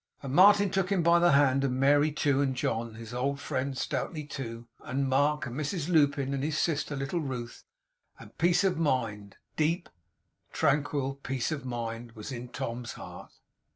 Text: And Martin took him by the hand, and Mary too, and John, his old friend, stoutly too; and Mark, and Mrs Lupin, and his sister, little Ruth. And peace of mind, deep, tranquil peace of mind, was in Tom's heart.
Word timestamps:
And 0.23 0.33
Martin 0.33 0.71
took 0.71 0.91
him 0.91 1.03
by 1.03 1.19
the 1.19 1.33
hand, 1.33 1.63
and 1.63 1.79
Mary 1.79 2.11
too, 2.11 2.41
and 2.41 2.55
John, 2.55 2.95
his 2.95 3.13
old 3.13 3.39
friend, 3.39 3.77
stoutly 3.77 4.23
too; 4.23 4.65
and 4.79 5.07
Mark, 5.07 5.45
and 5.45 5.55
Mrs 5.55 5.89
Lupin, 5.89 6.33
and 6.33 6.43
his 6.43 6.57
sister, 6.57 6.95
little 6.95 7.19
Ruth. 7.19 7.63
And 8.17 8.35
peace 8.39 8.63
of 8.63 8.79
mind, 8.79 9.37
deep, 9.55 9.89
tranquil 10.51 11.19
peace 11.21 11.51
of 11.51 11.65
mind, 11.65 12.13
was 12.13 12.31
in 12.31 12.47
Tom's 12.47 12.93
heart. 12.93 13.31